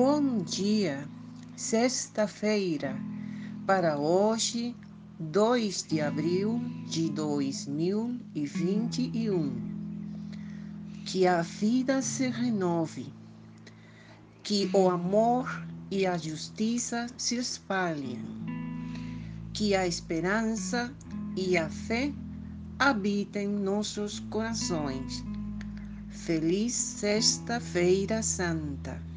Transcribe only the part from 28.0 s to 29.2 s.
Santa.